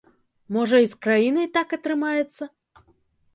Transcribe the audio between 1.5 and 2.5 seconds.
так атрымаецца?